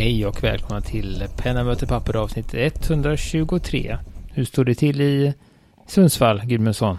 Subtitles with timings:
[0.00, 3.98] Hej och välkomna till Penna möter papper avsnitt 123.
[4.32, 5.34] Hur står det till i
[5.86, 6.98] Sundsvall, Gudmundsson?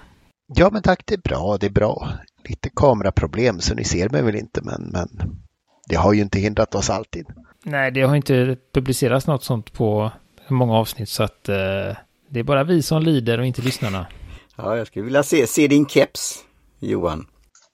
[0.56, 2.10] Ja men tack, det är bra, det är bra.
[2.50, 5.10] Lite kameraproblem så ni ser mig väl inte men, men
[5.90, 7.26] det har ju inte hindrat oss alltid.
[7.64, 10.12] Nej, det har inte publicerats något sånt på
[10.48, 11.96] många avsnitt så att eh,
[12.30, 14.08] det är bara vi som lider och inte lyssnarna.
[14.58, 16.44] Ja, jag skulle vilja se, se din keps,
[16.80, 17.26] Johan.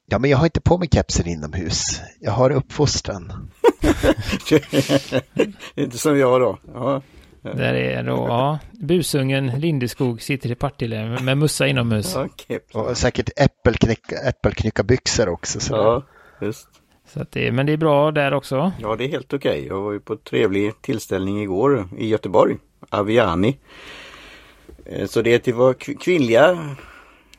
[0.09, 2.01] Ja, men jag har inte på mig kepsen inomhus.
[2.19, 3.49] Jag har uppfostran.
[5.75, 6.57] inte som jag då.
[6.73, 7.01] Ja.
[7.41, 12.15] Där är då, ja, busungen Lindeskog sitter i Partille med mussa inomhus.
[12.47, 12.59] Ja.
[12.73, 15.59] Och säkert äppelknycka, äppelknyckarbyxor också.
[15.59, 16.03] Så ja,
[16.41, 16.67] just.
[17.13, 18.71] Så att det, men det är bra där också.
[18.79, 19.65] Ja, det är helt okej.
[19.67, 22.57] Jag var ju på trevlig tillställning igår i Göteborg.
[22.89, 23.57] Aviani.
[24.85, 26.75] Eh, Så det är till våra kv- kvinnliga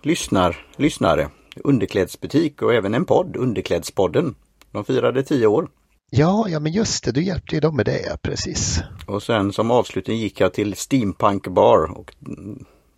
[0.02, 1.28] lyssnar, lyssnare.
[1.64, 4.34] Underklädsbutik och även en podd, Underklädspodden.
[4.72, 5.68] De firade tio år.
[6.10, 8.80] Ja, ja, men just det, du hjälpte ju dem med det, precis.
[9.06, 12.14] Och sen som avslutning gick jag till Steampunk Bar och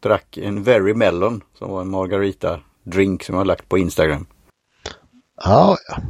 [0.00, 4.26] drack en Very Melon som var en margarita drink som jag har lagt på Instagram.
[5.44, 6.02] Ja, ja,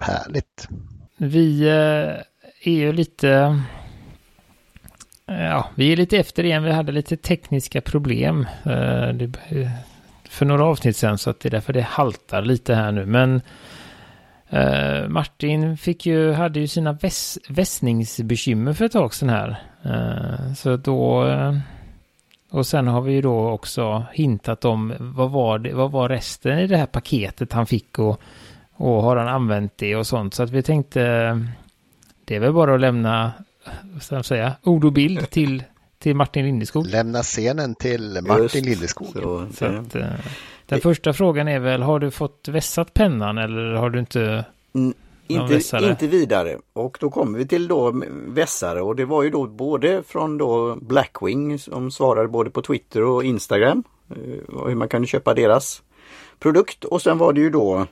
[0.00, 0.68] härligt.
[1.16, 3.62] Vi eh, är ju lite...
[5.26, 6.62] Ja, vi är lite efter igen.
[6.62, 9.70] Vi hade lite tekniska problem eh, det, eh,
[10.34, 13.06] för några avsnitt sedan så att det är därför det haltar lite här nu.
[13.06, 13.40] Men
[14.48, 19.62] eh, Martin fick ju, hade ju sina väs, vässningsbekymmer för ett tag sedan här.
[19.84, 21.26] Eh, så då...
[21.26, 21.58] Eh,
[22.50, 26.58] och sen har vi ju då också hintat om vad var, det, vad var resten
[26.58, 28.20] i det här paketet han fick och,
[28.72, 30.34] och har han använt det och sånt.
[30.34, 31.00] Så att vi tänkte
[32.24, 33.32] det är väl bara att lämna
[33.82, 35.62] vad ska jag säga, ord och bild till,
[36.04, 36.86] till Martin Lindeskog.
[36.86, 39.06] Lämna scenen till Martin Just Lindeskog.
[39.08, 40.06] Så, Så eh, att, eh,
[40.66, 44.44] den första frågan är väl, har du fått vässat pennan eller har du inte?
[44.74, 44.94] Mm,
[45.26, 45.90] inte, vässare.
[45.90, 46.58] inte vidare.
[46.72, 50.76] Och då kommer vi till då vässare och det var ju då både från då
[50.80, 53.84] Blackwing som svarade både på Twitter och Instagram.
[54.10, 55.82] eh, och Hur man kan köpa deras
[56.38, 57.86] produkt och sen var det ju då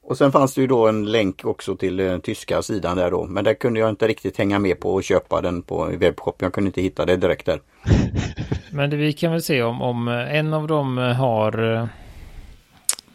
[0.07, 3.27] Och sen fanns det ju då en länk också till eh, tyska sidan där då.
[3.27, 6.43] Men där kunde jag inte riktigt hänga med på att köpa den på webbshop.
[6.43, 7.61] Jag kunde inte hitta det direkt där.
[8.71, 11.87] Men det, vi kan väl se om, om eh, en av dem eh, har eh,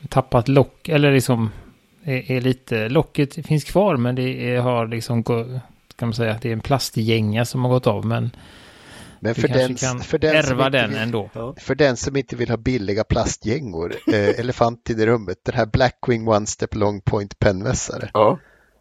[0.09, 1.49] tappat lock, eller liksom
[2.03, 5.61] är, är lite, locket finns kvar men det är, har liksom, kan
[5.99, 8.29] man säga, det är en plastgänga som har gått av men
[9.21, 11.29] men för den, kan för, den som ärva inte den vill, ändå.
[11.57, 16.27] för den som inte vill ha billiga plastgängor, eh, elefanten i rummet, den här Blackwing
[16.27, 18.09] One Step Long Point pennvässare.
[18.13, 18.39] Ja,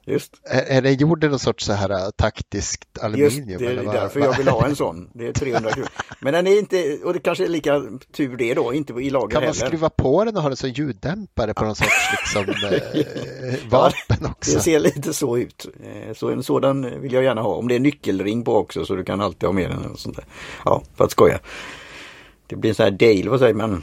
[0.09, 0.33] just.
[0.45, 3.49] Är, är den gjord i någon sorts så här äh, taktiskt aluminium?
[3.49, 5.11] Just det, eller vad- därför vad- jag vill ha en sån.
[5.15, 5.89] Det är 300 kronor.
[6.21, 7.83] Men den är inte, och det kanske är lika
[8.17, 9.67] tur det då, inte i lager Kan man heller.
[9.67, 14.55] skruva på den och ha den som ljuddämpare på någon sorts liksom, eh, vapen också?
[14.55, 15.67] Det ser lite så ut.
[15.85, 17.55] Eh, Så en sådan vill jag gärna ha.
[17.55, 19.85] Om det är nyckelring på också så du kan alltid ha med den.
[19.87, 20.25] Och sånt där.
[20.65, 21.39] Ja, för att skoja.
[22.47, 23.83] Det blir en sån här Dale, vad säger man?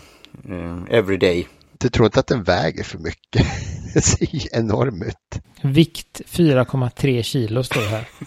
[0.49, 1.47] Eh, everyday.
[1.77, 3.47] Du tror inte att den väger för mycket?
[3.95, 5.41] Den ser enorm ut.
[5.61, 8.07] Vikt 4,3 kilo står det här.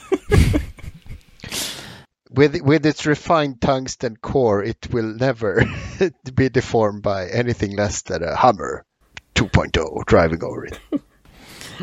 [2.31, 5.70] With, with its refined tungsten core it will never
[6.32, 8.82] be deformed by anything less than a hammer.
[9.35, 10.81] 2.0 driving over it.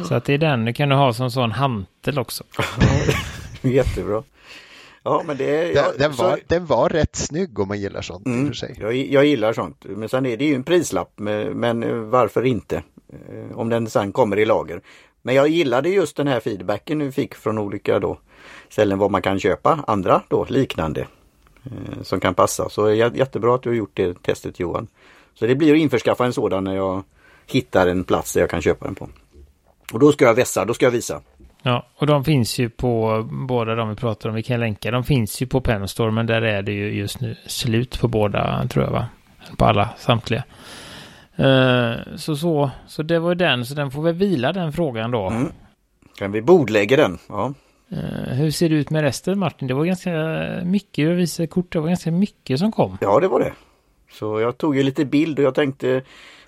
[0.07, 2.43] Så att det är den du kan du ha som sån hantel också.
[3.61, 4.23] Jättebra.
[5.05, 5.73] Ja, men det är...
[5.73, 8.75] Den, den, så- var, den var rätt snygg om man gillar sånt Mm, för sig.
[8.79, 9.85] jag, jag gillar sånt.
[9.89, 11.11] Men sen är det ju en prislapp.
[11.15, 12.83] Men, eh, varför inte?
[13.29, 14.81] Eh, Om den sen kommer i lager.
[15.21, 18.19] Men jag gillade just den här feedbacken vi fick från olika då
[18.69, 21.07] ställen var man kan köpa andra då liknande
[21.65, 22.69] eh, som kan passa.
[22.69, 24.87] Så jä- jättebra att du har gjort det testet Johan.
[25.33, 27.03] Så det blir att införskaffa en sådan när jag
[27.45, 29.09] hittar en plats där jag kan köpa den på.
[29.93, 31.21] Och då ska jag vässa, då ska jag visa.
[31.67, 34.35] Ja, och de finns ju på båda de vi pratar om.
[34.35, 34.91] Vi kan länka.
[34.91, 38.07] De finns ju på Pen Store, men där är det ju just nu slut på
[38.07, 39.07] båda, tror jag va?
[39.57, 40.43] På alla, samtliga.
[41.35, 45.11] Eh, så, så, så det var ju den, så den får väl vila den frågan
[45.11, 45.29] då.
[45.29, 45.51] Mm.
[46.17, 47.17] Kan vi bordlägga den?
[47.29, 47.53] Ja.
[47.89, 49.67] Eh, hur ser det ut med resten Martin?
[49.67, 50.11] Det var ganska
[50.63, 52.97] mycket, jag visade kort, det var ganska mycket som kom.
[53.01, 53.53] Ja, det var det.
[54.11, 56.01] Så jag tog ju lite bild och jag tänkte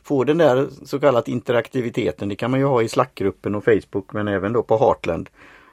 [0.08, 2.30] få den där så kallat interaktiviteten.
[2.30, 5.30] Det kan man ju ha i Slack-gruppen och Facebook men även då på Heartland.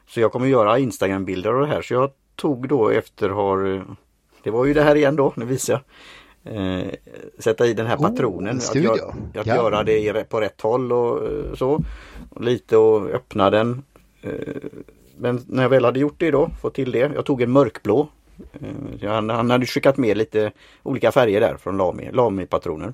[0.09, 1.83] Så jag kommer göra Instagram-bilder av det här.
[1.83, 3.85] Så jag tog då efter har
[4.43, 5.83] Det var ju det här igen då, nu visar jag.
[6.57, 6.85] Eh,
[7.39, 8.49] sätta i den här Oh, patronen.
[8.49, 9.55] en att gör- att Ja.
[9.57, 11.83] göra det i- på rätt håll och eh, så.
[12.31, 13.83] Och lite och öppna den.
[14.23, 14.31] Eh,
[15.19, 17.13] men när jag väl hade gjort det då, fått till det.
[17.15, 18.09] Jag tog en mörkblå.
[19.01, 20.53] Eh, Han, han hade skickat med lite
[20.83, 22.93] olika färger där från Lami, Lami-patroner.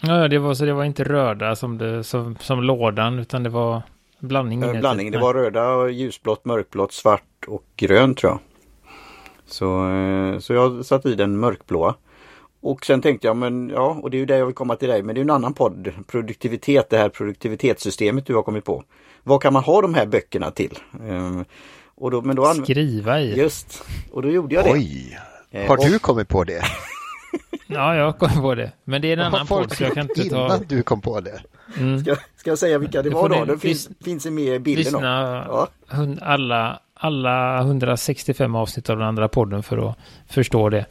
[0.00, 3.48] Ja, det var så det var inte röda som, det, som, som lådan, utan det
[3.50, 3.82] var
[4.18, 4.62] blandning.
[4.62, 4.80] Eh, inuti.
[4.80, 8.38] Blandning, det var röda, ljusblått, mörkblått, svart och grönt tror jag.
[9.46, 11.94] Så, eh, så jag satte i den mörkblåa.
[12.60, 14.88] Och sen tänkte jag, men ja, och det är ju det jag vill komma till
[14.88, 15.92] dig, men det är en annan podd.
[16.06, 18.84] Produktivitet, det här produktivitetssystemet du har kommit på.
[19.22, 20.78] Vad kan man ha de här böckerna till?
[21.08, 21.40] Eh,
[21.94, 23.38] Och då, men då Skriva i.
[23.38, 24.72] Just, och då gjorde jag det.
[24.72, 25.18] Oj!
[25.50, 26.62] Eh, Har och- du kommit på det?
[27.74, 28.72] Ja, jag kom på det.
[28.84, 30.58] Men det är en Har annan podd, så jag kan inte innan ta...
[30.68, 31.40] du kom på det?
[31.78, 31.98] Mm.
[32.00, 33.44] Ska, ska jag säga vilka det Det var då?
[33.44, 34.84] Det finns, finns med i bilden.
[34.84, 35.68] Lyssna Ja.
[36.20, 39.96] alla, alla 165 avsnitt av den andra podden för att
[40.28, 40.86] förstå det.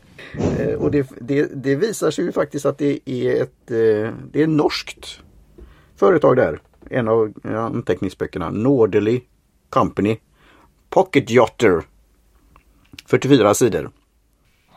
[0.59, 4.43] Eh, Och det, det, det visar sig ju faktiskt att det är ett eh, det
[4.43, 5.19] är norskt
[5.95, 6.59] företag där.
[6.89, 8.49] En av anteckningsböckerna.
[8.49, 9.21] Norderly
[9.69, 10.17] Company.
[10.89, 11.81] Pocket Jotter.
[13.05, 13.89] 44 sidor.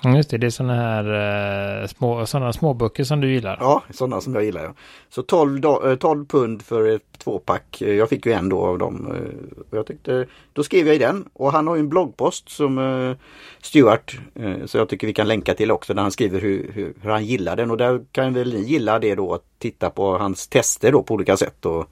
[0.06, 3.56] Mm, just det, det är sådana här eh, små, såna småböcker som du gillar.
[3.61, 4.64] Ja, sådana som jag gillar.
[4.64, 4.75] Ja.
[5.08, 5.61] Så 12,
[5.97, 7.82] 12 eh, pund för ett tvåpack.
[7.82, 9.06] Eh, jag fick ju en då av dem.
[9.14, 12.49] Eh, och Jag tyckte, då skrev jag i den och han har ju en bloggpost
[12.49, 13.17] som eh,
[13.62, 14.19] Stuart.
[14.35, 17.11] eh, Så jag tycker vi kan länka till också där han skriver hur, hur, hur
[17.11, 17.70] han gillar den.
[17.70, 21.14] Och där kan väl ni gilla det då att titta på hans tester då på
[21.14, 21.67] olika sätt.
[21.67, 21.87] Och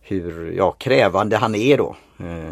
[0.00, 1.96] hur ja, krävande han är då.
[2.18, 2.50] Eh,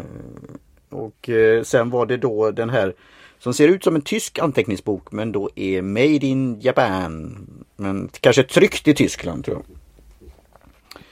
[0.89, 2.93] Och eh, sen var det då den här
[3.39, 7.47] som ser ut som en tysk anteckningsbok men då är Made in Japan.
[7.75, 9.65] Men kanske tryckt i Tyskland tror jag.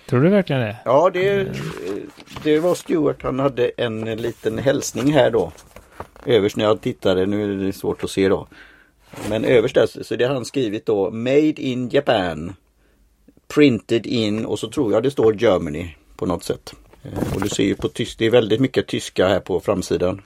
[0.09, 0.77] Tror du verkligen det?
[0.85, 1.47] Ja det,
[2.43, 3.23] det var Stuart.
[3.23, 5.51] Han hade en liten hälsning här då.
[6.25, 8.47] Överst när jag tittade, nu är det svårt att se då.
[9.29, 12.53] Men överst där så det har han skrivit då Made in Japan.
[13.47, 16.73] Printed in och så tror jag det står Germany på något sätt.
[17.03, 20.21] Eh, Och du ser ju på tysk, det är väldigt mycket tyska här på framsidan.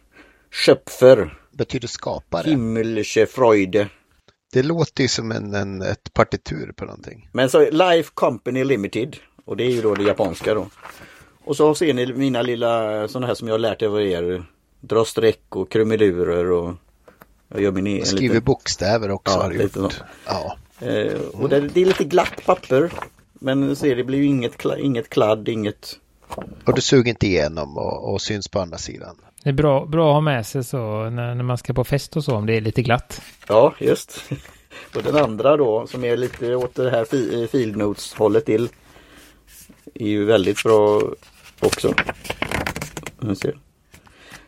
[0.51, 2.49] Schöpfer, Betyder skapare.
[2.49, 3.87] Himmlische Freude.
[4.53, 7.29] Det låter ju som en, en, ett partitur på någonting.
[7.31, 9.17] Men så Life Company Limited.
[9.45, 10.67] Och det är ju då det japanska då.
[11.43, 14.43] Och så ser ni mina lilla sådana här som jag har lärt av er.
[14.81, 16.73] Dra streck och krumelurer och
[17.47, 19.93] jag gör min egen Skriver liten- bokstäver också Ja, har lite gjort.
[19.93, 20.03] så.
[20.25, 20.57] Ja.
[20.87, 22.91] Eh, och det, det är lite glatt papper.
[23.33, 25.97] Men ser det blir ju inget, inget kladd, inget...
[26.65, 29.15] Och du suger inte igenom och, och syns på andra sidan.
[29.43, 32.15] Det är bra, bra att ha med sig så när, när man ska på fest
[32.17, 33.21] och så om det är lite glatt.
[33.47, 34.23] Ja, just.
[34.95, 38.69] och den andra då som är lite åt det här field notes hållet till.
[39.93, 41.01] Är ju väldigt bra
[41.59, 41.93] också.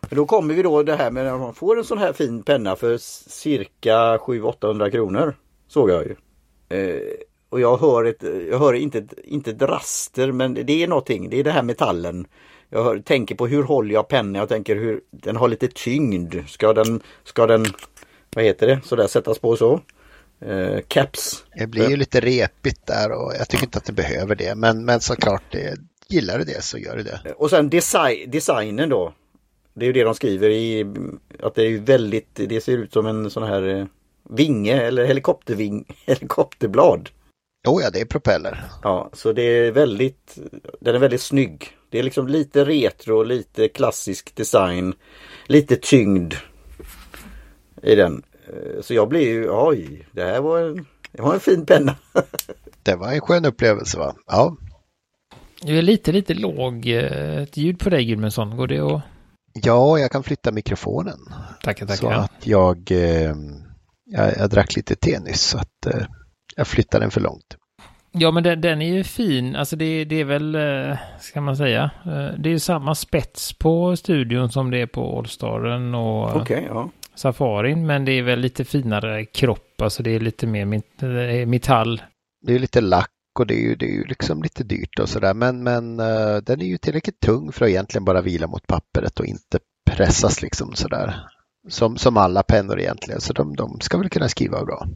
[0.09, 2.43] Men då kommer vi då det här med när man får en sån här fin
[2.43, 2.97] penna för
[3.29, 5.35] cirka 700-800 kronor.
[5.67, 6.15] Såg jag ju.
[6.79, 7.01] Eh,
[7.49, 11.29] och jag hör, ett, jag hör inte, ett- inte ett raster men det är någonting.
[11.29, 12.27] Det är det här metallen.
[12.73, 14.35] Jag hör, tänker på hur håller jag pennan?
[14.35, 16.35] Jag tänker hur den har lite tyngd.
[16.47, 17.65] Ska den, ska den
[18.35, 19.81] vad heter det, sådär sättas på så.
[20.39, 21.43] Eh, caps.
[21.55, 24.55] Det blir ju lite repigt där och jag tycker inte att det behöver det.
[24.55, 27.33] Men, men såklart, det, gillar du det så gör du det.
[27.37, 29.13] Och sen design, designen då.
[29.73, 30.85] Det är ju det de skriver i
[31.43, 33.85] att det är väldigt, det ser ut som en sån här eh,
[34.29, 37.09] vinge eller helikopterving, helikopterblad.
[37.65, 38.63] Jo, ja, det är propeller.
[38.83, 40.37] Ja, så det är väldigt,
[40.81, 41.77] den är väldigt snygg.
[41.89, 44.93] Det är liksom lite retro, lite klassisk design,
[45.47, 46.33] lite tyngd
[47.83, 48.23] i den.
[48.47, 51.95] Eh, Så jag blir ju, oj, det här var en, det var en fin penna.
[52.83, 54.15] Det var en skön upplevelse va?
[54.27, 54.57] Ja.
[55.61, 58.57] Du är lite, lite låg eh, ett ljud på dig Gudmundsson.
[58.57, 59.01] Går det att...
[59.53, 61.19] Ja, jag kan flytta mikrofonen.
[61.63, 62.11] Tackar, Så tackar.
[62.19, 63.35] att jag, eh,
[64.05, 66.05] jag, jag drack lite te nyss så att eh,
[66.55, 67.57] jag flyttar den för långt.
[68.11, 69.55] Ja, men den, den är ju fin.
[69.55, 73.53] Alltså det, det är väl, eh, ska man säga, eh, det är ju samma spets
[73.53, 76.89] på studion som det är på Allstaren och Okej, ja.
[77.15, 77.85] Safarin.
[77.85, 79.81] Men det är väl lite finare kropp.
[79.81, 82.01] Alltså det är lite mer eh, metall.
[82.45, 85.09] Det är lite lack och det är ju, det är ju liksom lite dyrt och
[85.09, 88.67] sådär men, men eh, den är ju tillräckligt tung för att egentligen bara vila mot
[88.67, 89.59] pappret och inte
[89.91, 91.15] pressas liksom sådär.
[91.69, 94.87] Som, som alla pennor egentligen, så de, de ska väl kunna skriva bra.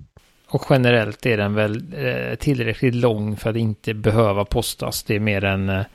[0.49, 5.03] Och generellt är den väl eh, tillräckligt lång för att inte behöva postas.
[5.03, 5.69] Det är mer än...
[5.69, 5.85] Eh,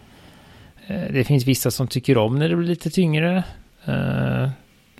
[0.86, 3.44] eh, det finns vissa som tycker om när det blir lite tyngre.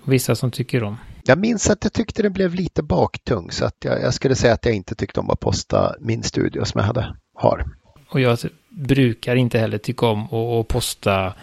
[0.05, 0.97] Vissa som tycker om.
[1.25, 4.53] Jag minns att jag tyckte den blev lite baktung så att jag, jag skulle säga
[4.53, 7.65] att jag inte tyckte om att posta min studio som jag hade, har.
[8.09, 8.37] Och jag
[8.69, 11.33] brukar inte heller tycka om att att posta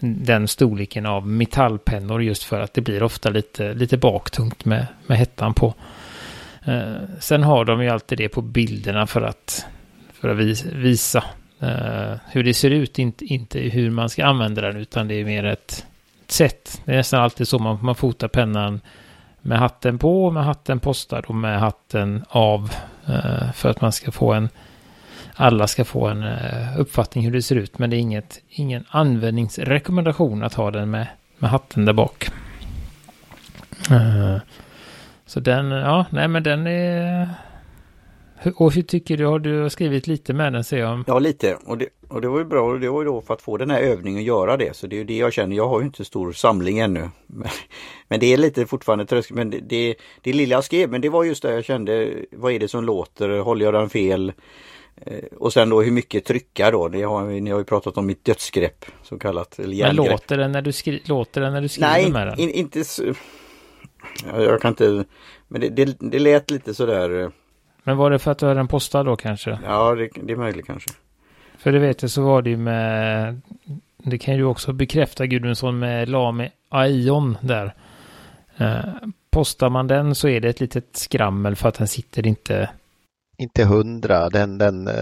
[0.00, 5.18] den storleken av metallpennor just för att det blir ofta lite, lite baktungt med, med
[5.18, 5.74] hettan på.
[6.66, 9.66] Eh, sen har de ju alltid det på bilderna för att,
[10.12, 11.24] för att vis, visa
[11.60, 15.24] eh, hur det ser ut, inte, inte hur man ska använda den utan det är
[15.24, 15.86] mer ett,
[16.24, 16.82] ett sätt.
[16.84, 18.80] Det är nästan alltid så man, man fotar pennan
[19.42, 22.72] med hatten på, med hatten postad och med hatten av
[23.06, 24.48] eh, för att man ska få en
[25.38, 27.78] alla ska få en eh, uppfattning hur det ser ut.
[27.78, 31.06] Men det är inget, ingen användningsrekommendation att ha den med,
[31.38, 32.28] med hatten där bak.
[33.90, 34.36] Eh,
[35.26, 37.28] så den, ja, nej men den är...
[38.56, 39.26] Och hur tycker du?
[39.26, 41.04] Har du skrivit lite med den ser jag?
[41.06, 41.56] Ja, lite.
[41.66, 42.62] Och det, och det var ju bra.
[42.72, 44.76] Och det var ju då för att få den här övningen och göra det.
[44.76, 45.56] Så det är ju det jag känner.
[45.56, 47.10] Jag har ju inte stor samling ännu.
[47.26, 47.48] Men,
[48.08, 49.36] men det är lite fortfarande tröskel.
[49.36, 52.12] Men det, det, det lilla jag skrev, men det var just det jag kände.
[52.32, 53.38] Vad är det som låter?
[53.38, 54.32] Håller jag den fel?
[55.06, 56.88] Eh, Och sen då hur mycket trycka då.
[56.88, 59.58] Det har, ni har ju pratat om mitt dödsgrepp så kallat.
[59.58, 62.38] Eller Men låter den när du, skri, låter den när du skriver Nej, med den?
[62.38, 62.84] in, inte
[64.34, 65.04] Jag kan inte...
[65.48, 67.22] Men det, det, det lät lite sådär...
[67.22, 67.28] eh,
[67.84, 69.58] Men var det för att du hade den postad då kanske?
[69.64, 70.90] Ja, det, det är möjligt kanske.
[71.58, 73.40] För det vet jag så var det ju med,
[73.98, 77.74] det kan ju också bekräfta Gudmundsson med Lame Aion där.
[78.56, 78.78] Eh,
[79.30, 82.70] postar man den så är det ett litet skrammel för att den sitter inte,
[83.38, 84.94] Inte hundra, den, den eh,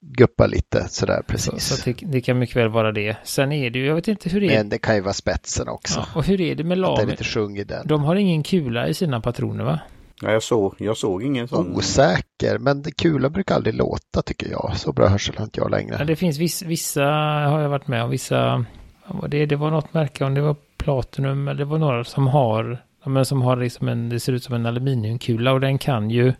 [0.00, 1.64] guppar lite sådär så, precis.
[1.64, 3.16] så det, det kan mycket väl vara det.
[3.24, 5.12] Sen är det ju, jag vet inte hur det är, Men det kan ju vara
[5.12, 6.00] spetsen också.
[6.00, 7.10] ja, och hur är det med Att det är Lame?
[7.10, 7.86] lite sjung i den.
[7.86, 9.80] De har ingen kula i sina patroner va?
[10.22, 11.76] Ja, jag, såg, jag såg ingen sån...
[11.76, 14.72] Osäker, men det kula brukar aldrig låta tycker jag.
[14.76, 15.96] Så bra hörsel har inte jag längre.
[15.98, 17.04] Ja, det finns viss, vissa,
[17.48, 18.64] har jag varit med om, vissa,
[19.06, 22.26] vad det, det var något märke, om det var Platinum, eller det var några som
[22.26, 26.10] har, men som har liksom en, det ser ut som en aluminiumkula och den kan
[26.10, 26.32] ju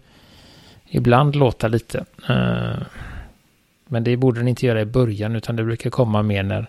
[0.95, 2.05] ibland låta lite.
[2.29, 2.83] Eh,
[3.87, 6.67] men det borde den inte göra i början utan det brukar komma mer när,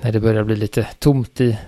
[0.00, 1.58] när det börjar bli lite tomt i,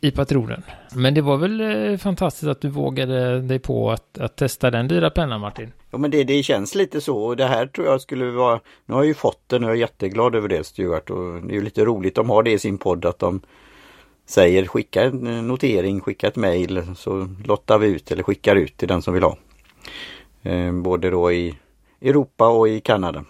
[0.00, 0.62] i patronen.
[0.94, 4.88] Men det var väl eh, fantastiskt att du vågade dig på att, att testa den
[4.88, 5.72] dyra pennan Martin.
[5.90, 8.94] Ja men det, det känns lite så och det här tror jag skulle vara Nu
[8.94, 11.56] har jag ju fått den och jag är jätteglad över det Stuart och det är
[11.56, 13.40] ju lite roligt de har det i sin podd att de
[14.30, 18.76] Säger skicka en eh, notering, skicka ett mail så lottar vi ut eller skickar ut
[18.76, 19.36] till den som vill ha.
[20.42, 21.54] Eh, både då i
[22.00, 23.24] Europa och i Kanada.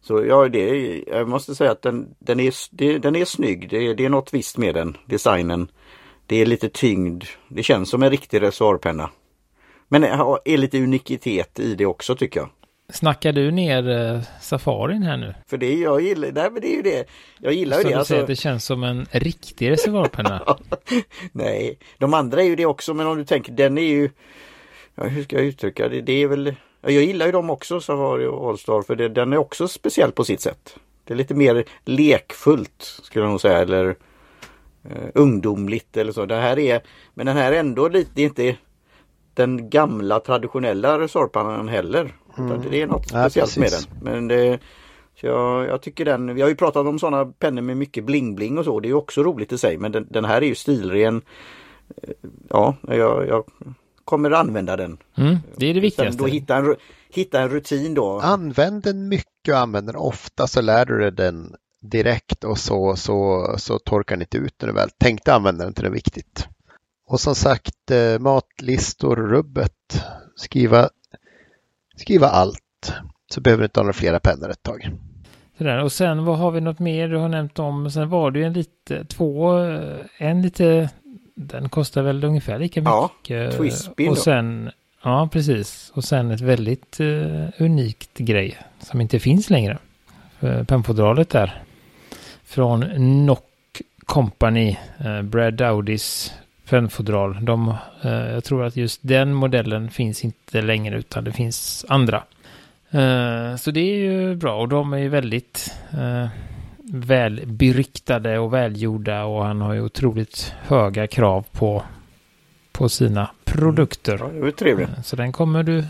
[0.00, 3.70] Så ja, det är, jag måste säga att den, den, är, det, den är snygg.
[3.70, 5.68] Det, det är något visst med den, designen.
[6.26, 7.24] Det är lite tyngd.
[7.48, 9.10] Det känns som en riktig reservoarpenna.
[9.88, 10.08] Men det
[10.44, 12.48] är lite unikitet i det också tycker jag.
[12.92, 15.34] Snackar du ner eh, safarin här nu?
[15.46, 17.04] För det jag gillar, nej men det är ju det.
[17.40, 17.98] Jag gillar Så ju du det.
[17.98, 20.56] Alltså, säger att det känns som en riktig reservoarpenna?
[21.32, 24.10] nej, de andra är ju det också men om du tänker den är ju
[24.94, 26.00] ja, Hur ska jag uttrycka det?
[26.00, 26.46] Det är väl
[26.80, 30.12] ja, Jag gillar ju dem också Safari och Allstar för det, den är också speciell
[30.12, 30.76] på sitt sätt.
[31.04, 33.96] Det är lite mer lekfullt skulle jag nog säga eller
[34.84, 36.26] eh, ungdomligt eller så.
[36.26, 36.80] Det här är
[37.14, 38.56] Men den här är ändå lite, det är inte
[39.34, 42.14] den gamla traditionella resorpannan heller.
[42.34, 43.86] Utan Det är något Ja, speciellt med precis.
[43.86, 43.98] den.
[44.14, 44.58] Men det,
[45.20, 48.58] så jag, jag tycker den, vi har ju pratat om sådana pennor med mycket bling-bling
[48.58, 48.80] och så.
[48.80, 49.78] Det är ju också roligt i sig.
[49.78, 51.22] Men den, den här är ju stilren.
[52.02, 52.10] Eh,
[52.48, 53.44] Ja, jag, jag
[54.04, 54.98] kommer använda den.
[55.16, 56.22] Mm, det är det viktigaste.
[56.22, 56.76] då hitta en,
[57.10, 58.20] hitta en rutin då.
[58.20, 62.96] Använd den mycket och använd den ofta så lär du dig den direkt och så,
[62.96, 65.92] så, så torkar den inte ut när du väl tänkte använda den till det är
[65.92, 66.48] viktigt.
[67.06, 70.04] Och som sagt, eh, matlistor, rubbet,
[70.36, 70.88] skriva,
[71.96, 72.92] skriva allt.
[73.32, 74.90] Så behöver du inte ha några flera pennor ett tag.
[75.58, 75.82] Sådär.
[75.82, 77.90] Och sen vad har vi något mer du har nämnt om?
[77.90, 80.90] Sen var det ju en lite, två, eh, en lite,
[81.34, 83.56] den kostar väl ungefär lika Ja, mycket.
[83.56, 84.20] Twistspin Och då.
[84.20, 84.70] sen,
[85.02, 85.92] ja precis.
[85.94, 89.78] Och sen ett väldigt uh, unikt grej som inte finns längre.
[90.40, 91.62] eh, pennfodralet där.
[92.44, 92.80] Från
[93.26, 93.48] Nock
[94.06, 96.32] Company, eh, Brad Dowdys
[96.68, 97.44] pennfodral.
[97.44, 102.22] De, eh, jag tror att just den modellen finns inte längre utan det finns andra.
[103.58, 105.74] Så det är ju bra och de är ju väldigt
[106.94, 111.82] välberyktade och välgjorda och han har ju otroligt höga krav på,
[112.72, 114.18] på sina produkter.
[114.20, 114.88] Ja, det var trevligt.
[114.88, 115.84] Eh, Så den kommer du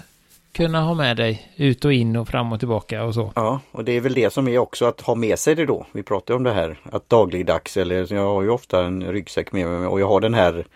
[0.52, 3.32] kunna ha med dig ut och in och fram och tillbaka och så.
[3.34, 5.86] Ja, och det är väl det som är också att ha med sig det då.
[5.92, 9.66] Vi pratar om det här att dagligdags eller jag har ju ofta en ryggsäck med
[9.68, 10.66] mig och jag har den här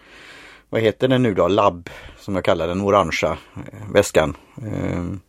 [0.69, 1.49] vad heter den nu då?
[1.49, 4.37] Lab som jag kallar den, orangea eh, väskan.
[4.63, 5.21] Ehm,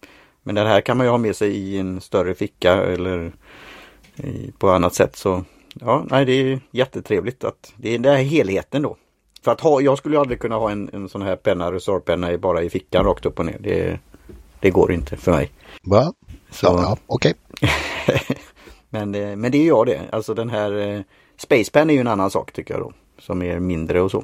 [0.44, 3.32] Men den här kan man ju ha med sig i en större ficka eller
[4.58, 5.16] på annat sätt.
[5.16, 5.44] Så
[5.74, 8.98] ja, nej, det är jättetrevligt att det är den här helheten då.
[9.42, 12.62] För att ha, jag skulle aldrig kunna ha en, en sån här penna, resortpenna bara
[12.62, 13.58] i fickan rakt upp och ner.
[13.60, 14.00] Det,
[14.60, 15.52] det går inte för mig.
[15.84, 16.14] Va?
[16.52, 17.34] Så, Ja, ja okej.
[18.90, 20.02] men, eh, men det är jag det.
[20.12, 21.02] Alltså den här eh,
[21.38, 22.94] Spacepen är ju en annan sak tycker jag då.
[23.20, 24.24] Som är mindre och så.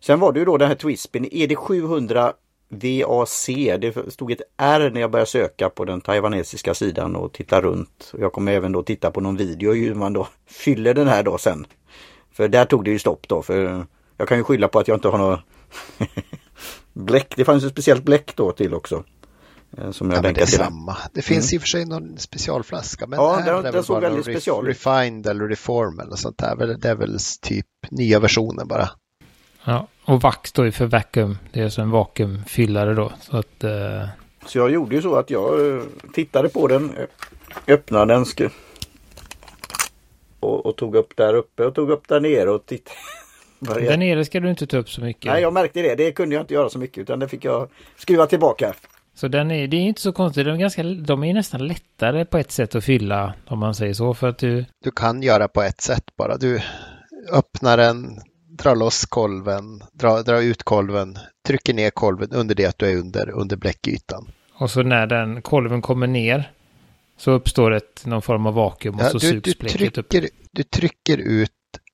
[0.00, 1.28] Sen var det ju då den här Twispin.
[1.32, 2.32] Är det 700
[2.68, 3.46] VAC?
[3.80, 8.12] Det stod ett R när jag började söka på den taiwanesiska sidan och titta runt.
[8.18, 11.38] Jag kommer även då titta på någon video hur man då fyller den här då
[11.38, 11.66] sen.
[12.32, 13.42] För där tog det ju stopp då.
[13.42, 15.40] För jag kan ju skylla på att jag inte har något
[16.92, 17.32] bläck.
[17.36, 19.04] Det fanns ett speciellt bläck då till också.
[19.78, 20.96] eh, Som jag Ja, det är samma.
[21.12, 23.06] Det finns i och för sig någon specialflaska.
[23.06, 24.76] Men Ja, här den- den såg väldigt special ut.
[24.86, 26.56] Refined eller Reform eller sånt där.
[26.76, 28.88] Det är väl typ nya versionen bara.
[29.68, 31.38] Ja, och VAC står ju för vacuum.
[31.52, 33.12] Det är alltså en vakuumfyllare då.
[33.20, 34.08] Så att, eh,
[34.46, 35.82] Så jag gjorde ju så att jag eh,
[36.14, 37.06] tittade på den, ö-
[37.68, 38.50] öppnade den sk-
[40.40, 42.96] och, och tog upp där uppe och tog upp där nere och tittade.
[43.80, 45.24] där nere ska du inte ta upp så mycket.
[45.32, 45.94] Nej, jag märkte det.
[45.94, 48.74] Det kunde jag inte göra så mycket utan det fick jag skruva tillbaka.
[49.14, 50.44] Så den är, det är inte så konstigt.
[50.46, 53.94] De är, ganska, de är nästan lättare på ett sätt att fylla, om man säger
[53.94, 54.14] så.
[54.14, 56.36] För att du, Du kan göra på ett sätt bara.
[56.36, 56.60] Du
[57.32, 58.20] öppnar den,
[58.58, 62.96] drar loss kolven, drar, drar ut kolven, trycker ner kolven under det att du är
[62.96, 64.28] under, under bläckytan.
[64.54, 66.52] och så när den kolven kommer ner
[67.16, 70.08] så uppstår ett, någon form av vakuum och Ja, så du, du, sugs upp.
[70.08, 71.50] trycker, du trycker ut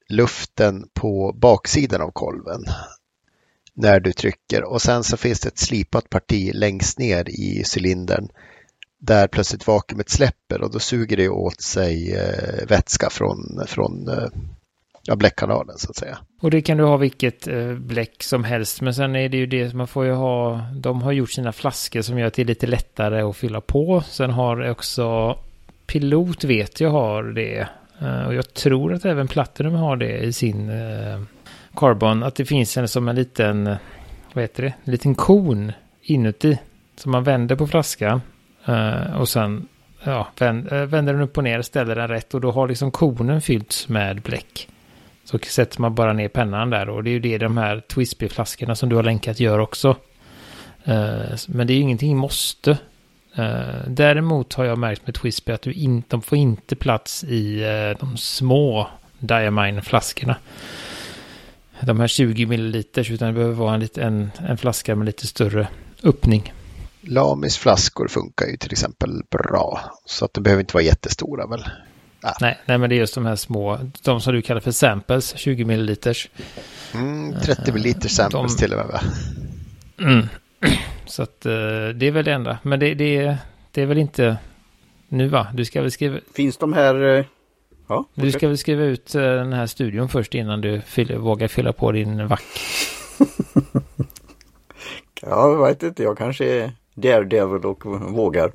[0.09, 2.65] luften på baksidan av kolven
[3.75, 8.29] när du trycker och sen så finns det ett slipat parti längst ner i cylindern
[9.01, 14.29] där plötsligt vakuumet släpper och då suger det åt sig eh, vätska från, från eh,
[15.07, 16.19] ja, bläckkanalen så att säga.
[16.41, 18.81] Och det kan du ha vilket eh, bläck som helst.
[18.81, 22.03] Men sen är det ju det, man får ju ha, de har gjort sina flaskor
[22.03, 24.03] som gör att det är lite lättare att fylla på.
[24.09, 25.39] Sen har också
[25.87, 27.69] Pilot vet jag har det.
[28.01, 31.21] Eh, och jag tror att även Platinum har det i sin eh,
[31.75, 32.23] Carbon.
[32.23, 33.77] Att det finns en som en liten,
[34.33, 36.59] vad heter det, en liten kon inuti.
[36.97, 38.21] Som man vänder på flaskan.
[38.67, 39.69] Eh, och sen
[40.05, 42.35] ja, eh, vänder den upp och ner, ställer den rätt.
[42.35, 44.69] Och då har liksom konen fyllts med bläck.
[45.25, 48.75] Så sätter man bara ner pennan där och det är ju det de här Twisby-flaskorna
[48.75, 49.97] som du har länkat gör också.
[50.85, 52.71] Eh, men det är ju ingenting måste.
[53.35, 57.63] Eh, däremot har jag märkt med Twisby att du in, de får inte plats i
[57.63, 60.37] eh, de små Diamine-flaskorna.
[61.81, 65.69] De här 20 milliliters utan det behöver vara en, en, en flaska med lite större
[66.03, 66.53] öppning.
[67.01, 71.65] Lamis flaskor funkar ju till exempel bra så att de behöver inte vara jättestora väl.
[72.41, 75.37] Nej, nej, men det är just de här små, de som du kallar för samples,
[75.37, 76.31] 20 milliliters.
[76.95, 79.01] Mm, 30 milliliter samples de- till och med va?
[80.01, 80.27] Mm.
[81.07, 81.53] Så att eh,
[81.95, 82.59] det är väl det enda.
[82.63, 83.37] Men det, det,
[83.71, 84.37] det är väl inte
[85.09, 85.47] nu va?
[85.55, 87.17] Du ska väl skriva, Finns de här...
[87.19, 87.25] eh,
[87.89, 91.49] Ja, du ska väl skriva ut eh, den här studion först innan du fyller, vågar
[91.49, 92.43] fylla på din vack.
[95.23, 98.53] Jag vet inte, jag kanske är daredevil och vågar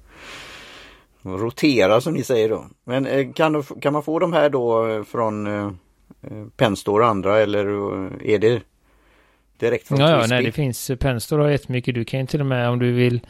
[1.37, 2.65] rotera som ni säger då.
[2.83, 5.71] Men eh, kan, kan man få de här då eh, från eh,
[6.57, 7.65] Penstore och andra eller
[8.25, 8.61] är det
[9.59, 11.95] direkt från Ja, ja, nej, det finns Penstor har jättemycket.
[11.95, 13.21] Du kan ju till och med om du vill.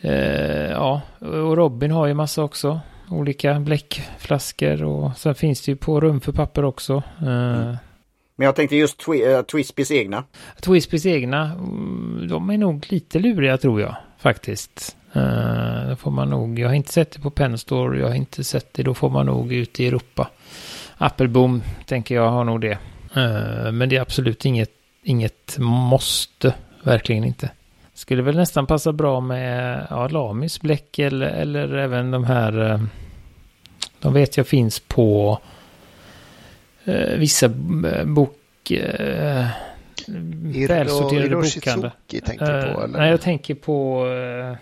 [0.00, 2.80] Eh, ja, och Robin har ju massa också.
[3.10, 6.94] Olika bläckflaskor och sen finns det ju på rum för papper också.
[7.18, 7.74] Eh,
[8.36, 10.24] Men jag tänkte just twi- Twispys egna.
[10.62, 14.96] Twispys egna, mm, de är nog lite luriga tror jag faktiskt.
[15.16, 18.44] Uh, då får man nog, jag har inte sett det på Penstore, jag har inte
[18.44, 20.30] sett det, då får man nog ut i Europa.
[21.02, 22.78] Appelboom tänker jag har nog det.
[23.14, 24.70] Eh, men det är absolut inget,
[25.02, 27.50] inget måste, verkligen inte.
[27.94, 32.82] Skulle väl nästan passa bra med ja, Lamis bläck eller, eller även de här, eh,
[34.00, 35.38] de vet jag finns på
[36.84, 38.36] eh, vissa eh, bok...
[38.70, 39.46] Eh,
[40.68, 41.92] välsorterade bokhandlar.
[42.12, 44.56] Eh, nej, jag tänker på eh,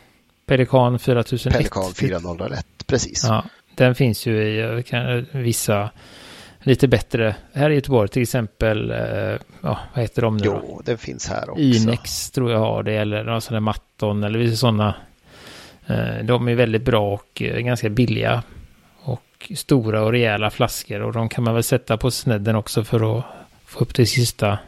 [0.48, 1.52] Pelikan 4001.
[1.52, 3.24] Pelikan 401, precis.
[3.24, 5.90] Ja, Den finns ju i kan, vissa
[6.60, 7.36] lite bättre.
[7.52, 8.98] Här i Göteborg till exempel, eh,
[9.60, 10.82] ja, vad heter de nu Jo, då?
[10.84, 11.62] den finns här också.
[11.62, 14.94] Inex tror jag har det, eller någon sån där Matton, eller vissa sådana.
[15.86, 18.42] Eh, de är väldigt bra och eh, ganska billiga.
[19.02, 21.02] Och stora och rejäla flaskor.
[21.02, 23.24] Och de kan man väl sätta på snedden också för att
[23.66, 24.58] få upp det sista.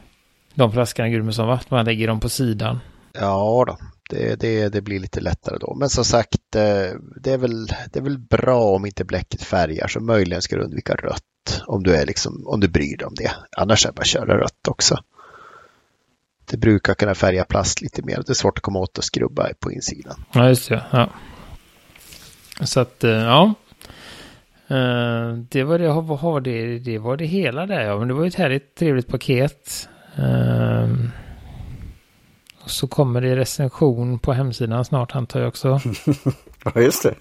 [0.54, 2.80] De flaskorna Gudmund som varit, man lägger dem på sidan.
[3.12, 3.78] Ja då,
[4.10, 5.74] det, det, det blir lite lättare då.
[5.74, 9.88] Men som sagt, eh, det är, väl, det är väl bra om inte bläcket färgar
[9.88, 11.22] så möjligen ska du undvika rött.
[11.66, 13.30] Om du, är liksom, om du bryr dig om det.
[13.56, 14.96] Annars är det bara att köra rött också.
[16.50, 18.16] Det brukar kunna färga plast lite mer.
[18.16, 20.24] Det är svårt att komma åt och skrubba på insidan.
[20.32, 20.82] Ja, just det.
[20.90, 21.10] Ja.
[22.60, 23.54] Så att, eh, ja.
[24.68, 25.78] Eh, det var
[26.40, 27.98] det, det, det var det hela där ja.
[27.98, 29.88] Men det var ju ett härligt trevligt paket.
[32.80, 35.80] Så kommer det recension på hemsidan snart antar jag också.
[36.64, 37.14] Ja, just det.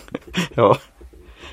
[0.54, 0.76] ja,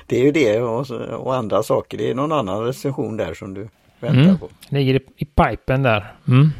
[0.06, 1.98] det är ju det och, så- och andra saker.
[1.98, 3.68] Det är någon annan recension där som du
[4.00, 4.38] väntar Mm.
[4.38, 4.48] på.
[4.68, 6.14] Ligger i, i pipen där.
[6.28, 6.50] Mm.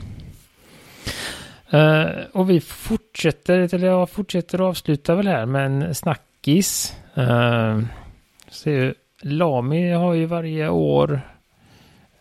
[1.71, 6.95] Eh, och vi fortsätter, eller jag fortsätter och avslutar väl här med en snackis.
[7.19, 7.83] Uh,
[8.65, 11.21] ju, Lami har ju varje år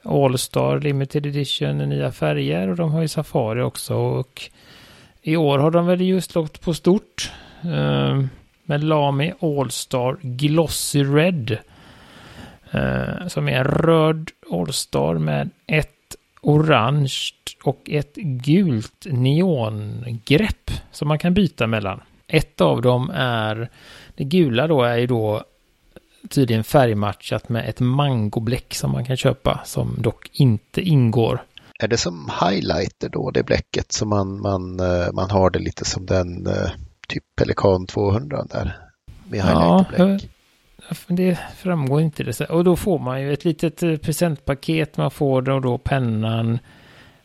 [0.04, 3.96] All-Star Limited Edition i nya färger och de har ju Safari också.
[3.96, 4.42] Och
[5.22, 7.32] i år har de väl just lagt på stort.
[7.64, 8.24] eh,
[8.64, 11.58] med Lami All-Star Glossy Red.
[12.72, 17.14] Eh, som är en röd All-Star med ett orange
[17.64, 22.02] och ett gult neongrepp som man kan byta mellan.
[22.28, 23.70] Ett av dem är,
[24.16, 25.44] det gula då är ju då
[26.30, 31.44] tydligen färgmatchat med ett mangobläck som man kan köpa som dock inte ingår.
[31.80, 35.86] Är det som highlighter då, det bläcket som man, man, eh, man har det lite
[35.86, 36.70] som den eh,
[37.08, 38.78] typ Pelikan 200 där?
[39.30, 40.30] Med Ja, highlighterbläck.
[41.08, 42.42] det framgår inte det.
[42.42, 44.98] Och då får man ju ett litet eh, presentpaket.
[44.98, 46.60] Man får då, då pennan,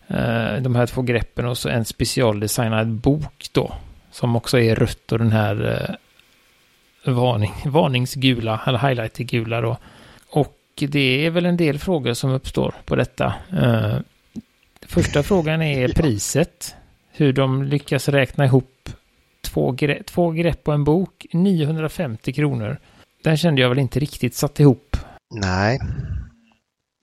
[0.09, 3.73] eh, de här två greppen och så en specialdesignad bok då.
[4.11, 5.95] Som också är rött och den här eh,
[7.05, 9.77] varning, varningsgula, eller highlightergula då.
[10.31, 13.35] Och det är väl en del frågor som uppstår på detta.
[13.53, 13.99] Eh,
[14.87, 16.75] första frågan är priset.
[17.13, 18.89] Hur de lyckas räkna ihop
[19.43, 22.79] två, gre två grepp på en bok, 950 kronor.
[23.23, 24.97] Den kände jag väl inte riktigt satt ihop.
[25.35, 25.79] Nej.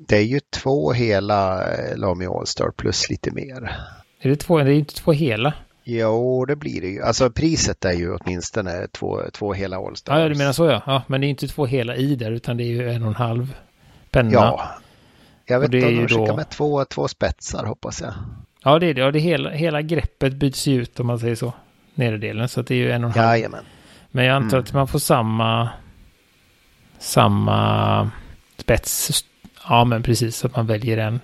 [0.08, 3.78] Det är ju två hela eh, Lamy All-Star plus lite mer.
[4.20, 4.58] Är det två?
[4.58, 5.54] Det är inte två hela.
[5.84, 7.02] Jo, det blir det ju.
[7.02, 10.20] Alltså priset är ju åtminstone två, två hela All-Stars.
[10.20, 10.82] Ja, du menar så ja.
[10.86, 11.04] ja.
[11.08, 13.16] Men det är inte två hela i där, utan det är ju en och en
[13.16, 13.56] halv
[14.12, 14.32] penna.
[14.32, 14.70] Ja.
[15.46, 18.14] Jag vet inte om de skickar då- med två, två spetsar hoppas jag.
[18.64, 19.02] Ja, det är det.
[19.02, 21.54] Ja, det är hela, hela greppet byts ju ut om man säger så.
[21.96, 22.50] Nederdelen.
[22.50, 23.30] Så det är ju en och en halv.
[23.38, 23.64] Jajamän.
[24.12, 24.64] Men jag antar Mm.
[24.64, 25.70] att man får samma...
[27.00, 28.12] Samma
[28.58, 29.24] spets.
[29.70, 30.36] Ja, men precis.
[30.38, 31.20] Så att man väljer en.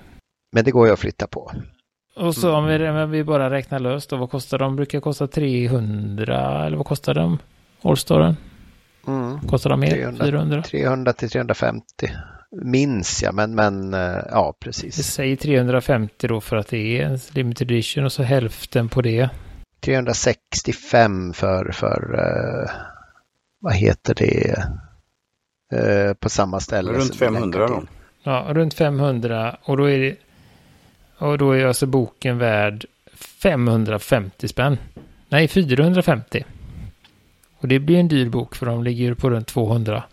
[0.52, 1.52] Men det går ju att flytta på.
[2.18, 2.96] Och så om Mm.
[2.96, 4.18] vi, om vi bara räknar löst då.
[4.18, 4.76] Vad kostar de?
[4.76, 7.38] Brukar kosta 300 eller vad kostar de?
[7.82, 8.38] Allstaren?
[9.08, 9.40] Mm.
[9.40, 9.90] Kostar de mer?
[9.90, 10.26] 300.
[10.26, 10.62] 400?
[10.62, 11.84] 300 till 350
[12.64, 14.96] minns jag, men, men eh, ja, Vi precis.
[15.14, 19.30] säger 350 då för att det är en limited edition och så hälften på det.
[19.82, 22.72] 365 för, för eh,
[23.60, 24.64] vad heter det,
[25.74, 26.92] eh, på samma ställe.
[26.92, 27.88] Runt som vi 500 länkar då.
[28.24, 30.16] Ja, runt 500 och då är det
[31.18, 34.78] och då är alltså boken värd 550 spänn.
[35.30, 36.44] Nej, 450.
[37.60, 40.04] Och det blir en dyr bok för de ligger ju på runt 200.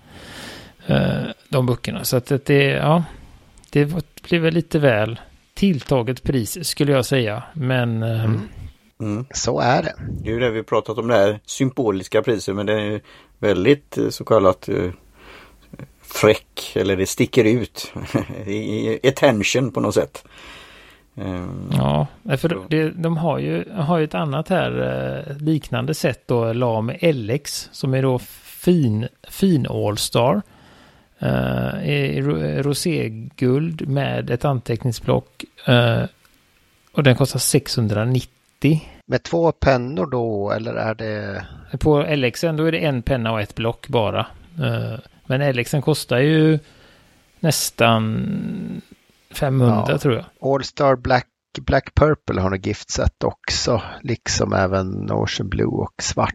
[0.87, 2.05] Eh, de böckerna.
[2.05, 3.05] Så att det, ja,
[3.71, 3.95] det
[4.29, 5.21] blev väl lite väl
[5.55, 7.43] tilltaget pris skulle jag säga.
[7.53, 8.41] Men eh, Mm.
[9.01, 9.27] Mm.
[9.31, 9.95] Så är det.
[10.31, 13.01] Ju det vi pratat om det här symboliska priset men det är
[13.39, 14.91] väldigt eh, så kallat eh,
[16.03, 17.93] fräck eller det sticker ut.
[18.45, 20.25] Det är attention på något sätt.
[21.17, 24.71] Eh, Ja, för det, de har ju, har ju ett annat här
[25.29, 30.43] eh, liknande sätt då, Lame LX, som är då fin, fin All-Star.
[31.23, 32.23] Uh,
[32.63, 35.45] roséguld med ett anteckningsblock.
[35.67, 36.03] eh,
[36.93, 38.29] och den kostar 690.
[39.07, 41.45] Med två pennor då, eller är det?
[41.79, 44.27] På LXen då är det en penna och ett block bara.
[44.63, 46.59] Eh, men LXen kostar ju
[47.41, 48.27] nästan
[49.35, 49.99] 500 Ja.
[49.99, 50.25] tror jag.
[50.55, 51.27] All-Star Black,
[51.61, 56.35] Black Purple har något giftset också, liksom även Ocean Blue och svart.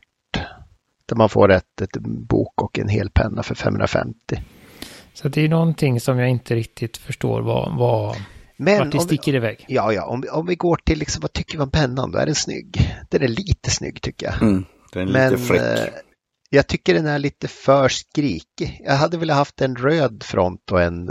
[1.05, 1.97] Där man får ett, ett
[2.29, 4.15] bok och en hel penna för 550.
[5.13, 8.15] Så det är någonting som jag inte riktigt förstår vad, vad,
[8.57, 9.65] Men vart det om vi, sticker iväg.
[9.67, 12.17] ja, ja, om, vi- om vi går till liksom, vad tycker vi om pennan då?
[12.19, 12.95] Är den snygg?
[13.09, 14.41] Den är lite snygg tycker jag.
[14.41, 15.62] mm, den är Men lite fräck.
[15.62, 15.93] eh,
[16.49, 18.81] Jag tycker den är lite för skrikig.
[18.85, 21.09] Jag hade velat haft en röd front och en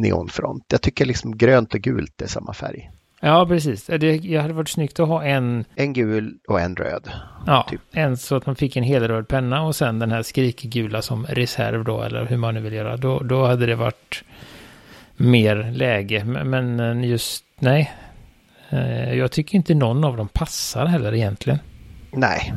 [0.00, 0.64] neonfront.
[0.68, 2.90] Jag tycker liksom grönt och gult är samma färg.
[3.20, 3.86] Ja, precis.
[3.86, 5.64] Det jag hade varit snyggt att ha en...
[5.74, 7.10] En gul och en röd.
[7.46, 7.80] Ja, typ.
[7.92, 11.84] en så att man fick en helröd penna och sen den här skrikgula som reserv
[11.84, 12.96] då, eller hur man nu vill göra.
[12.96, 14.24] Då, då hade det varit
[15.16, 16.24] mer läge.
[16.24, 17.92] Men just, nej.
[18.70, 21.58] Eh, jag tycker inte någon av dem passar heller egentligen.
[22.12, 22.54] Nej,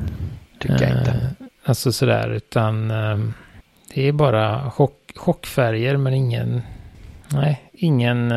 [0.60, 1.12] tycker jag inte.
[1.12, 3.18] Eh, alltså sådär, utan eh,
[3.94, 6.62] det är bara chock, chockfärger men ingen,
[7.34, 8.32] nej, ingen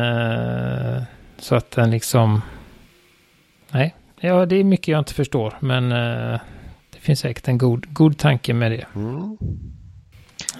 [1.37, 2.41] så att den liksom...
[3.71, 5.57] Nej, ja, det är mycket jag inte förstår.
[5.59, 6.39] Men uh,
[6.89, 8.85] det finns säkert en god, god tanke med det.
[8.95, 9.37] Mm.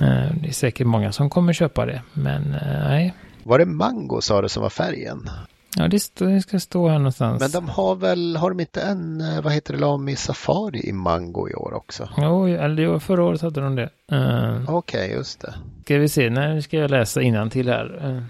[0.02, 2.02] Uh, det är säkert många som kommer köpa det.
[2.14, 3.14] Men nej.
[3.44, 5.30] Var det mango sa du som var färgen?
[5.76, 7.40] Ja, det, stå, det, ska stå här någonstans.
[7.40, 11.50] Men de har väl, har de inte en, vad heter det, Lami Safari i mango
[11.50, 12.10] i år också?
[12.18, 13.90] Jo, eller förra året hade de det.
[14.12, 15.54] Uh, Okej, okay, just det.
[15.84, 18.06] Ska vi se, nu ska jag läsa innan till här.
[18.06, 18.22] Uh,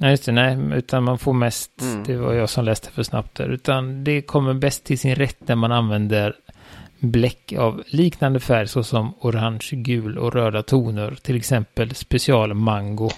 [0.00, 0.32] Nej, just det.
[0.32, 2.04] Nej, utan man får mest, mm.
[2.04, 5.48] det var jag som läste för snabbt där, utan det kommer bäst till sin rätt
[5.48, 6.34] när man använder
[6.98, 13.10] bläck av liknande färg såsom orange, gul och röda toner, till exempel special mango.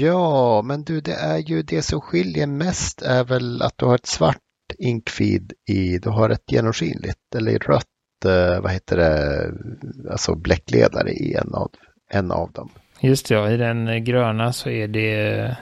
[0.00, 3.94] Ja, men du, det är ju det som skiljer mest är väl att du har
[3.94, 4.36] ett svart
[4.78, 7.84] inkfeed i, du har ett genomskinligt eller rött,
[8.24, 9.50] eh, vad heter det,
[10.10, 11.70] alltså bläckledare i en av,
[12.10, 12.68] en av dem.
[13.00, 15.56] Just ja, i den gröna så är det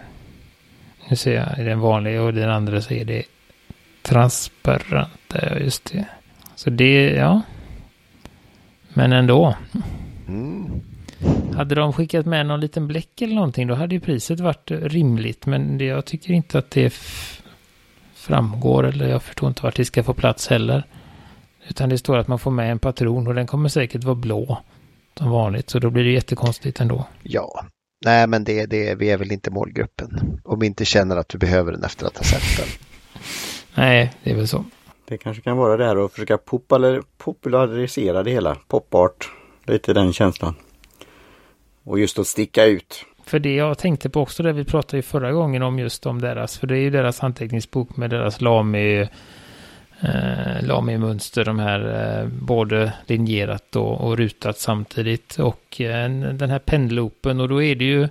[1.08, 3.22] nu ser jag, är det en vanlig och den andra så är det
[4.02, 5.34] transparent.
[5.60, 6.06] Just det.
[6.54, 7.42] Så det, ja.
[8.94, 9.56] Men ändå.
[10.28, 10.89] Mm.
[11.54, 15.46] Hade de skickat med någon liten bläck eller någonting då hade ju priset varit rimligt.
[15.46, 16.94] Men det, jag tycker inte att det
[18.14, 20.82] framgår eller jag förstår inte vart det ska få plats heller.
[21.68, 24.58] Utan det står att man får med en patron och den kommer säkert vara blå
[25.18, 25.70] som vanligt.
[25.70, 27.06] Så då blir det jättekonstigt ändå.
[27.22, 27.64] Ja,
[28.04, 30.40] Nej, men det, det, vi är väl inte målgruppen.
[30.44, 32.68] Om vi inte känner att vi behöver den efter att ha sett den.
[33.74, 34.64] Nej, det är väl så.
[35.04, 36.38] Det kanske kan vara det här att försöka
[37.18, 38.56] popularisera det hela.
[38.68, 39.30] Popart.
[39.66, 40.54] Lite den känslan.
[41.90, 43.04] Och just att sticka ut.
[43.24, 46.20] För det jag tänkte på också, det vi pratade ju förra gången om just om
[46.20, 49.00] deras, för det är ju deras anteckningsbok med deras Lami
[50.00, 51.80] eh, Lami-mönster, de här
[52.20, 55.38] eh, både linjerat och, och, rutat samtidigt.
[55.38, 58.08] Och eh, den här pendloopen och då är det ju,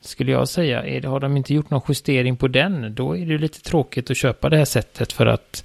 [0.00, 3.26] skulle jag säga, är det, har de inte gjort någon justering på den, då är
[3.26, 5.64] det lite tråkigt att köpa det här sättet för att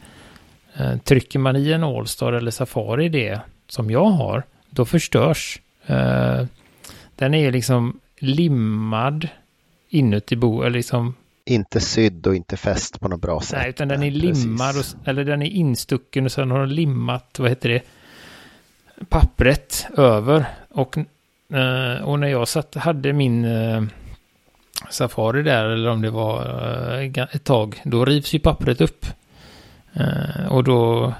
[0.75, 5.61] eh, trycker man i en Allstar eller Safari det, som jag har, då förstörs.
[5.85, 6.45] Eh,
[7.21, 9.27] den är liksom limmad
[9.89, 13.59] inuti bo, eller liksom inte sydd och inte fäst på något bra sätt.
[13.59, 17.39] Nej, utan den är limmad, och, eller den är instucken och sen har de limmat,
[17.39, 17.81] vad heter det,
[19.09, 20.45] pappret över.
[20.69, 20.97] Och,
[21.53, 23.83] eh, och när jag satt, hade min eh,
[24.89, 26.41] Safari där, eller om det var
[27.01, 29.05] eh, ett tag, då rivs ju pappret upp.
[30.49, 31.13] Och då,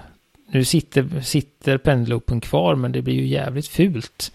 [0.51, 4.31] nu sitter, sitter pendelopen kvar, men det blir ju jävligt fult.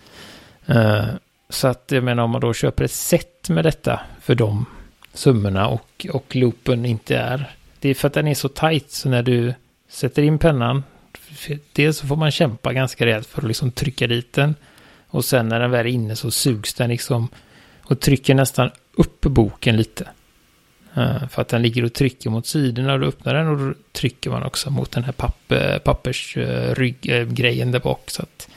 [1.48, 4.66] Så att jag menar om man då köper ett set med detta för de
[5.12, 7.50] summorna och, och loopen inte är.
[7.80, 9.54] Det är för att den är så tight så när du
[9.88, 10.82] sätter in pennan,
[11.72, 14.54] dels så får man kämpa ganska rejält för att liksom trycka dit den.
[15.08, 17.28] Och sen när den väl är inne så sugs den liksom
[17.82, 20.08] och trycker nästan upp boken lite.
[20.94, 23.74] Eh, för att den ligger och trycker mot sidorna och då öppnar den och då
[23.92, 28.10] trycker man också mot den här papper, pappersgrejen eh, där bak.
[28.10, 28.48] Så att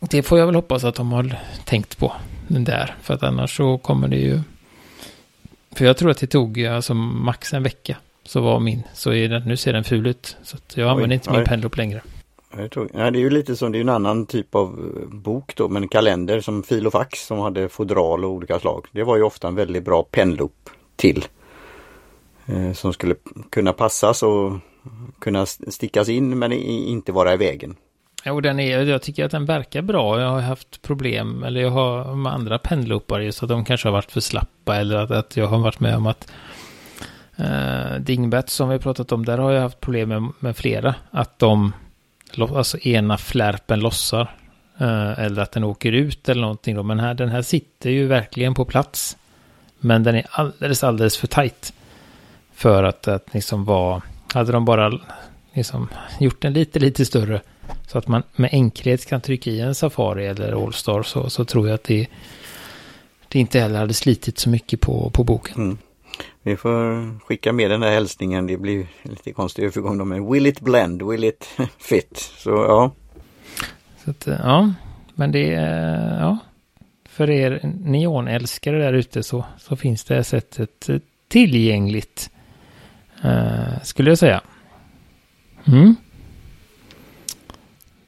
[0.00, 2.12] det får jag väl hoppas att de har tänkt på
[2.48, 2.94] den där.
[3.02, 4.40] För att annars så kommer det ju
[5.78, 7.96] för jag tror att det tog alltså max en vecka.
[8.24, 8.82] Så var min.
[8.94, 10.36] Så är den, nu ser den ful ut.
[10.42, 12.02] Så jag Oj, använder inte min penloop längre.
[12.56, 15.08] Jag tror, ja, det är ju lite som, det är en annan typ av eh,
[15.08, 18.86] bok då, men kalender som fil och fax som hade fodral och olika slag.
[18.92, 21.24] Det var ju ofta en väldigt bra penloop till.
[22.46, 23.14] Eh, som skulle
[23.50, 24.52] kunna passas och
[25.18, 27.76] kunna stickas in men inte vara i vägen.
[28.28, 30.20] Jo, den är, jag tycker att den verkar bra.
[30.20, 33.92] Jag har haft problem, eller jag har med andra pendloopar just att de kanske har
[33.92, 36.32] varit för slappa eller att, att jag har varit med om att
[37.36, 40.94] eh, Dingbat som vi har pratat om, där har jag haft problem med, med flera.
[41.10, 41.72] Att de,
[42.38, 44.30] alltså ena flärpen lossar.
[44.78, 46.82] eh, eller att den åker ut eller någonting då.
[46.82, 49.16] Men här, den här sitter ju verkligen på plats.
[49.80, 51.72] Men den är alldeles, alldeles för tajt.
[52.54, 54.02] För att, att liksom vara,
[54.34, 54.98] hade de bara
[55.52, 55.88] liksom
[56.20, 57.40] gjort den lite, lite större
[57.86, 61.68] så att man med enkelhet kan trycka i en Safari eller Allstar så, så tror
[61.68, 62.06] jag att det,
[63.28, 65.56] det inte heller hade slitit så mycket på, på boken.
[65.56, 65.78] Mm.
[66.42, 68.46] Vi får skicka med den där hälsningen.
[68.46, 72.32] Det blir lite konstig övergång men will it blend, will it fit?
[72.38, 72.90] Så ja.
[74.04, 74.72] Så att, ja,
[75.14, 76.38] Men det är, ja,
[77.08, 80.88] för er neonälskare där ute så, så finns det sättet
[81.28, 82.30] tillgängligt.
[83.24, 84.40] Uh, skulle jag säga.
[85.64, 85.96] Mm.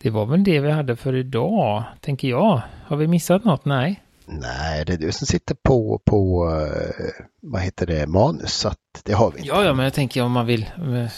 [0.02, 2.62] Det var väl det vi hade för idag, tänker jag.
[2.86, 3.64] Har vi missat något?
[3.64, 4.02] Nej.
[4.26, 7.10] Nej, det är du som sitter på, på uh,
[7.40, 9.48] vad heter det, manus, så att det har vi inte.
[9.48, 10.66] Ja, ja, men jag tänker om man vill,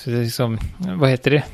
[0.06, 0.58] liksom,
[0.98, 1.44] vad heter det?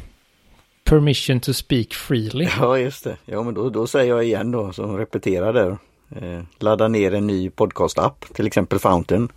[0.84, 2.48] Permission to speak freely.
[2.60, 3.16] Ja, just det.
[3.24, 5.78] Ja, men då, då säger jag igen då, som repeterar där.
[6.16, 9.28] Eh, ladda ner en ny podcast-app, till exempel Fountain.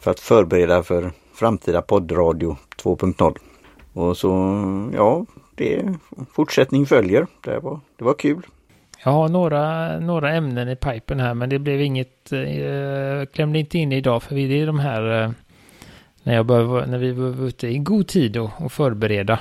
[0.00, 3.36] För att förbereda för framtida poddradio 2.0.
[3.92, 4.30] Och så,
[4.94, 5.24] ja,
[5.58, 5.94] det
[6.32, 7.26] fortsättning följer.
[7.44, 8.42] Det var, det var kul.
[9.04, 13.78] Jag har några, några ämnen i pipen här men det blev inget, eh, klämde inte
[13.78, 15.30] in idag för vi är de här eh,
[16.22, 19.40] när, jag bör, när vi var ute i god tid och, och förbereda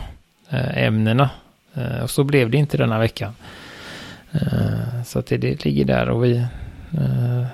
[0.49, 1.29] eh, ämnena.
[1.73, 3.33] Eh, och så blev det inte denna veckan.
[4.31, 6.37] Eh, så att det, det, ligger där och vi
[6.91, 7.45] eh,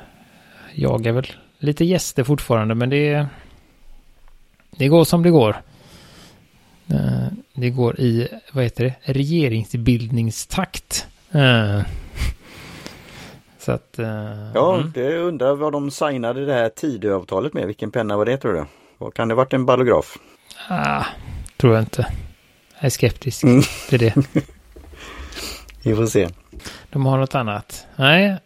[0.73, 3.27] jagar väl lite gäster fortfarande men det,
[4.71, 5.61] det går som det går.
[6.87, 11.07] Eh, det går i, vad heter det, regeringsbildningstakt.
[11.31, 11.81] Eh,
[13.59, 13.99] så att...
[13.99, 14.91] Eh, ja, mm.
[14.93, 17.67] det undrar vad de signade det här Tidöavtalet med.
[17.67, 18.65] Vilken penna var det tror du?
[19.11, 20.17] Kan det varit en ballograf?
[20.69, 21.05] Ah,
[21.57, 22.07] tror jag inte.
[22.75, 23.43] Jag är skeptisk.
[23.43, 23.61] Mm.
[23.91, 24.15] Är det.
[25.83, 26.29] Vi får se.
[26.89, 27.87] De har något annat.
[27.95, 28.37] Nej,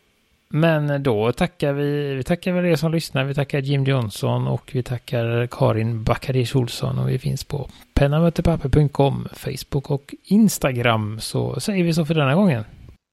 [0.50, 3.24] men då tackar vi, vi tackar väl er som lyssnar.
[3.24, 9.28] Vi tackar Jim Johnson och vi tackar Karin Backaric Olsson och vi finns på pennamötepapper.com,
[9.34, 11.20] Facebook och Instagram.
[11.20, 12.64] Så säger vi så för denna gången.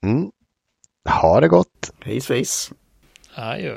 [0.07, 0.31] Mm.
[1.11, 1.93] Ha det gott!
[2.01, 2.73] Hej svejs!
[3.35, 3.77] Adjö.